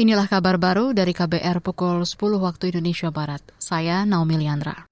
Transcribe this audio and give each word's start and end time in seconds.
Inilah 0.00 0.32
kabar 0.32 0.56
baru 0.56 0.96
dari 0.96 1.12
KBR 1.12 1.60
pukul 1.60 2.08
10 2.08 2.16
waktu 2.40 2.72
Indonesia 2.72 3.12
Barat. 3.12 3.44
Saya 3.60 4.08
Naomi 4.08 4.40
Liandra. 4.40 4.88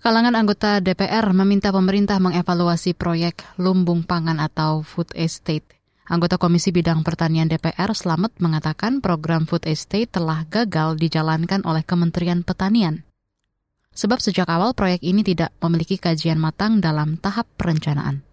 Kalangan 0.00 0.32
anggota 0.32 0.80
DPR 0.80 1.28
meminta 1.36 1.68
pemerintah 1.68 2.16
mengevaluasi 2.16 2.96
proyek 2.96 3.44
lumbung 3.60 4.00
pangan 4.08 4.40
atau 4.40 4.80
food 4.80 5.12
estate. 5.12 5.76
Anggota 6.08 6.40
Komisi 6.40 6.72
Bidang 6.72 7.04
Pertanian 7.04 7.52
DPR 7.52 7.92
Slamet 7.92 8.32
mengatakan 8.40 9.04
program 9.04 9.44
food 9.44 9.68
estate 9.68 10.08
telah 10.08 10.48
gagal 10.48 10.96
dijalankan 10.96 11.60
oleh 11.68 11.84
Kementerian 11.84 12.40
Pertanian. 12.40 13.04
Sebab 13.92 14.24
sejak 14.24 14.48
awal 14.48 14.72
proyek 14.72 15.04
ini 15.04 15.20
tidak 15.20 15.52
memiliki 15.60 16.00
kajian 16.00 16.40
matang 16.40 16.80
dalam 16.80 17.20
tahap 17.20 17.44
perencanaan 17.60 18.25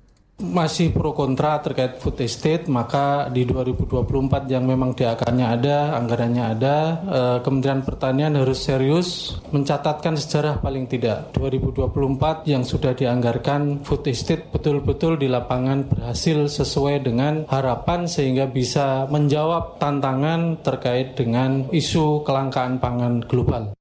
masih 0.43 0.91
pro 0.91 1.15
kontra 1.15 1.63
terkait 1.63 2.03
food 2.03 2.19
estate 2.19 2.67
maka 2.67 3.31
di 3.31 3.47
2024 3.47 4.51
yang 4.51 4.67
memang 4.67 4.91
diakannya 4.91 5.47
ada 5.47 5.95
anggarannya 5.95 6.43
ada 6.43 6.75
eh, 7.07 7.37
Kementerian 7.39 7.81
Pertanian 7.87 8.35
harus 8.35 8.59
serius 8.59 9.39
mencatatkan 9.55 10.19
sejarah 10.19 10.59
paling 10.59 10.91
tidak 10.91 11.31
2024 11.31 12.51
yang 12.51 12.67
sudah 12.67 12.91
dianggarkan 12.91 13.87
food 13.87 14.03
estate 14.11 14.51
betul-betul 14.51 15.15
di 15.15 15.31
lapangan 15.31 15.87
berhasil 15.87 16.51
sesuai 16.51 17.07
dengan 17.07 17.47
harapan 17.47 18.05
sehingga 18.05 18.51
bisa 18.51 19.07
menjawab 19.07 19.79
tantangan 19.79 20.59
terkait 20.59 21.15
dengan 21.15 21.71
isu 21.71 22.27
kelangkaan 22.27 22.83
pangan 22.83 23.23
global. 23.23 23.71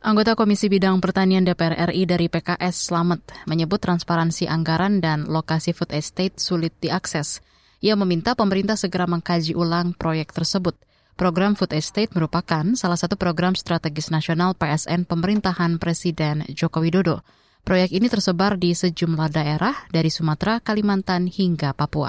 Anggota 0.00 0.32
Komisi 0.32 0.72
Bidang 0.72 0.96
Pertanian 1.04 1.44
DPR 1.44 1.92
RI 1.92 2.08
dari 2.08 2.32
PKS 2.32 2.88
Slamet 2.88 3.20
menyebut 3.44 3.84
transparansi 3.84 4.48
anggaran 4.48 5.04
dan 5.04 5.28
lokasi 5.28 5.76
food 5.76 5.92
estate 5.92 6.40
sulit 6.40 6.72
diakses. 6.80 7.44
Ia 7.84 8.00
meminta 8.00 8.32
pemerintah 8.32 8.80
segera 8.80 9.04
mengkaji 9.04 9.52
ulang 9.52 9.92
proyek 9.92 10.32
tersebut. 10.32 10.72
Program 11.20 11.52
Food 11.52 11.76
Estate 11.76 12.16
merupakan 12.16 12.64
salah 12.80 12.96
satu 12.96 13.20
program 13.20 13.52
strategis 13.52 14.08
nasional 14.08 14.56
PSN 14.56 15.04
pemerintahan 15.04 15.76
Presiden 15.76 16.48
Joko 16.48 16.80
Widodo. 16.80 17.20
Proyek 17.60 17.92
ini 17.92 18.08
tersebar 18.08 18.56
di 18.56 18.72
sejumlah 18.72 19.28
daerah 19.28 19.84
dari 19.92 20.08
Sumatera, 20.08 20.64
Kalimantan 20.64 21.28
hingga 21.28 21.76
Papua. 21.76 22.08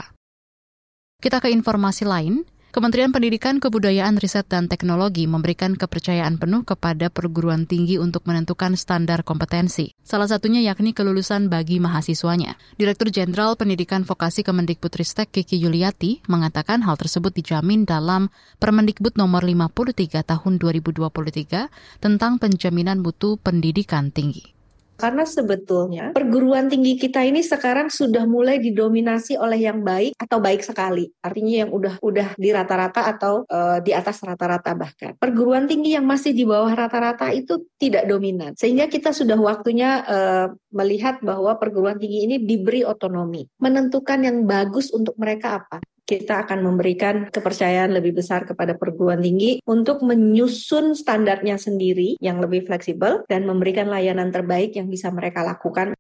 Kita 1.20 1.44
ke 1.44 1.52
informasi 1.52 2.08
lain. 2.08 2.48
Kementerian 2.72 3.12
Pendidikan, 3.12 3.60
Kebudayaan, 3.60 4.16
Riset, 4.16 4.48
dan 4.48 4.72
Teknologi 4.72 5.28
memberikan 5.28 5.76
kepercayaan 5.76 6.40
penuh 6.40 6.64
kepada 6.64 7.12
perguruan 7.12 7.68
tinggi 7.68 8.00
untuk 8.00 8.24
menentukan 8.24 8.80
standar 8.80 9.28
kompetensi. 9.28 9.92
Salah 10.08 10.32
satunya 10.32 10.64
yakni 10.64 10.96
kelulusan 10.96 11.52
bagi 11.52 11.84
mahasiswanya. 11.84 12.56
Direktur 12.80 13.12
Jenderal 13.12 13.60
Pendidikan 13.60 14.08
Vokasi 14.08 14.48
Kemendikbudristek 14.48 15.36
Kiki 15.36 15.60
Yuliati 15.60 16.24
mengatakan 16.32 16.80
hal 16.88 16.96
tersebut 16.96 17.36
dijamin 17.36 17.84
dalam 17.84 18.32
Permendikbud 18.64 19.20
nomor 19.20 19.44
53 19.44 20.24
tahun 20.24 20.54
2023 20.56 22.00
tentang 22.00 22.40
penjaminan 22.40 23.04
mutu 23.04 23.36
pendidikan 23.36 24.16
tinggi. 24.16 24.61
Karena 25.02 25.26
sebetulnya 25.26 26.14
perguruan 26.14 26.70
tinggi 26.70 26.94
kita 26.94 27.26
ini 27.26 27.42
sekarang 27.42 27.90
sudah 27.90 28.30
mulai 28.30 28.62
didominasi 28.62 29.34
oleh 29.42 29.66
yang 29.66 29.82
baik 29.82 30.14
atau 30.22 30.38
baik 30.38 30.62
sekali. 30.62 31.10
Artinya 31.26 31.66
yang 31.66 31.70
udah 31.74 31.98
udah 32.06 32.38
di 32.38 32.50
rata-rata 32.54 33.10
atau 33.10 33.42
uh, 33.50 33.82
di 33.82 33.98
atas 33.98 34.22
rata-rata 34.22 34.78
bahkan. 34.78 35.18
Perguruan 35.18 35.66
tinggi 35.66 35.98
yang 35.98 36.06
masih 36.06 36.38
di 36.38 36.46
bawah 36.46 36.70
rata-rata 36.70 37.34
itu 37.34 37.66
tidak 37.82 38.06
dominan. 38.06 38.54
Sehingga 38.54 38.86
kita 38.86 39.10
sudah 39.10 39.42
waktunya 39.42 40.06
uh, 40.06 40.48
melihat 40.70 41.18
bahwa 41.26 41.58
perguruan 41.58 41.98
tinggi 41.98 42.30
ini 42.30 42.38
diberi 42.38 42.86
otonomi, 42.86 43.50
menentukan 43.58 44.22
yang 44.22 44.46
bagus 44.46 44.94
untuk 44.94 45.18
mereka 45.18 45.66
apa 45.66 45.82
kita 46.12 46.44
akan 46.44 46.60
memberikan 46.60 47.32
kepercayaan 47.32 47.96
lebih 47.96 48.20
besar 48.20 48.44
kepada 48.44 48.76
perguruan 48.76 49.24
tinggi 49.24 49.64
untuk 49.64 50.04
menyusun 50.04 50.92
standarnya 50.92 51.56
sendiri 51.56 52.20
yang 52.20 52.44
lebih 52.44 52.68
fleksibel 52.68 53.24
dan 53.32 53.48
memberikan 53.48 53.88
layanan 53.88 54.28
terbaik 54.28 54.76
yang 54.76 54.92
bisa 54.92 55.08
mereka 55.08 55.40
lakukan. 55.48 55.96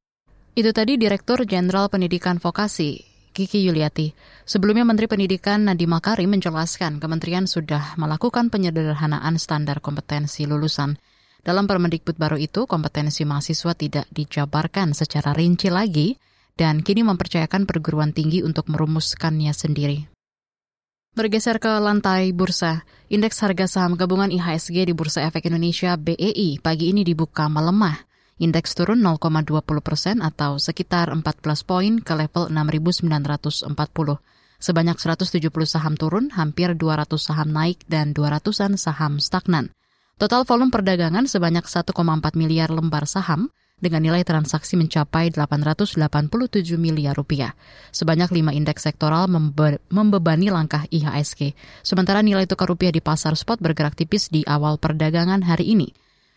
Itu 0.51 0.75
tadi 0.75 0.99
Direktur 0.99 1.47
Jenderal 1.47 1.87
Pendidikan 1.87 2.43
Vokasi, 2.43 2.99
Kiki 3.31 3.63
Yuliati. 3.63 4.11
Sebelumnya 4.43 4.83
Menteri 4.83 5.07
Pendidikan 5.07 5.63
Nadiem 5.63 5.87
Makarim 5.87 6.35
menjelaskan 6.35 6.99
kementerian 6.99 7.47
sudah 7.47 7.95
melakukan 7.95 8.51
penyederhanaan 8.51 9.39
standar 9.39 9.79
kompetensi 9.79 10.43
lulusan. 10.43 10.99
Dalam 11.39 11.71
Permendikbud 11.71 12.19
baru 12.19 12.35
itu, 12.35 12.67
kompetensi 12.67 13.23
mahasiswa 13.23 13.71
tidak 13.79 14.05
dijabarkan 14.11 14.91
secara 14.91 15.31
rinci 15.31 15.71
lagi, 15.71 16.19
dan 16.61 16.85
kini 16.85 17.01
mempercayakan 17.01 17.65
perguruan 17.65 18.13
tinggi 18.13 18.45
untuk 18.45 18.69
merumuskannya 18.69 19.49
sendiri. 19.49 20.05
Bergeser 21.17 21.57
ke 21.57 21.73
lantai 21.81 22.29
bursa, 22.37 22.85
indeks 23.09 23.41
harga 23.41 23.65
saham 23.65 23.97
gabungan 23.97 24.29
IHSG 24.29 24.85
di 24.85 24.93
Bursa 24.93 25.25
Efek 25.25 25.49
Indonesia 25.49 25.97
BEI 25.97 26.61
pagi 26.61 26.93
ini 26.93 27.01
dibuka 27.01 27.49
melemah. 27.49 28.05
Indeks 28.37 28.77
turun 28.77 29.01
0,20 29.01 29.81
persen 29.81 30.21
atau 30.21 30.61
sekitar 30.61 31.09
14 31.09 31.25
poin 31.65 31.97
ke 31.97 32.13
level 32.13 32.53
6.940. 32.53 33.73
Sebanyak 34.61 34.97
170 35.01 35.49
saham 35.65 35.97
turun, 35.97 36.29
hampir 36.37 36.77
200 36.77 37.09
saham 37.17 37.49
naik, 37.49 37.81
dan 37.89 38.13
200-an 38.13 38.77
saham 38.77 39.17
stagnan. 39.17 39.73
Total 40.21 40.45
volume 40.45 40.69
perdagangan 40.69 41.25
sebanyak 41.25 41.65
1,4 41.65 41.91
miliar 42.37 42.69
lembar 42.69 43.09
saham, 43.09 43.49
dengan 43.81 44.05
nilai 44.05 44.21
transaksi 44.21 44.77
mencapai 44.77 45.33
887 45.33 45.97
miliar 46.77 47.17
rupiah. 47.17 47.57
Sebanyak 47.89 48.29
lima 48.31 48.53
indeks 48.53 48.85
sektoral 48.85 49.25
membe 49.27 49.81
membebani 49.89 50.53
langkah 50.53 50.85
IHSG. 50.87 51.57
Sementara 51.81 52.21
nilai 52.21 52.45
tukar 52.45 52.69
rupiah 52.69 52.93
di 52.93 53.01
pasar 53.01 53.33
spot 53.33 53.59
bergerak 53.59 53.97
tipis 53.97 54.29
di 54.29 54.45
awal 54.45 54.77
perdagangan 54.77 55.41
hari 55.41 55.73
ini. 55.73 55.89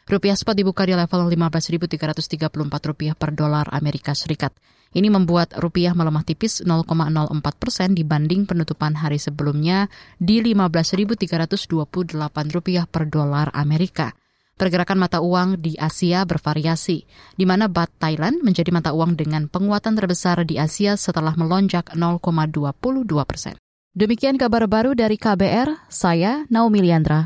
Rupiah 0.09 0.37
spot 0.37 0.57
dibuka 0.57 0.85
di 0.85 0.97
level 0.97 1.29
15.334 1.29 2.49
rupiah 2.89 3.15
per 3.17 3.33
dolar 3.33 3.69
Amerika 3.73 4.17
Serikat. 4.17 4.53
Ini 4.95 5.11
membuat 5.11 5.59
rupiah 5.59 5.91
melemah 5.91 6.23
tipis 6.23 6.63
0,04 6.63 7.43
persen 7.59 7.99
dibanding 7.99 8.47
penutupan 8.47 8.95
hari 8.95 9.19
sebelumnya 9.19 9.91
di 10.23 10.39
15.328 10.39 12.15
rupiah 12.55 12.87
per 12.87 13.11
dolar 13.11 13.51
Amerika. 13.57 14.15
Pergerakan 14.55 14.99
mata 14.99 15.19
uang 15.23 15.59
di 15.59 15.79
Asia 15.79 16.27
bervariasi, 16.27 16.99
di 17.39 17.45
mana 17.47 17.71
bat 17.71 17.91
Thailand 17.99 18.43
menjadi 18.43 18.75
mata 18.75 18.91
uang 18.91 19.15
dengan 19.15 19.47
penguatan 19.47 19.95
terbesar 19.95 20.43
di 20.43 20.59
Asia 20.59 20.99
setelah 20.99 21.35
melonjak 21.39 21.95
0,22 21.95 23.07
persen. 23.23 23.55
Demikian 23.95 24.35
kabar 24.35 24.67
baru 24.67 24.99
dari 24.99 25.15
KBR, 25.15 25.87
saya 25.87 26.51
Naomi 26.51 26.83
Liandra. 26.83 27.23